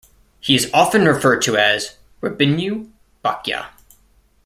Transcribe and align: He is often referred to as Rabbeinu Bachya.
He 0.39 0.55
is 0.55 0.67
often 0.73 1.05
referred 1.05 1.43
to 1.43 1.57
as 1.57 1.97
Rabbeinu 2.23 2.89
Bachya. 3.23 3.67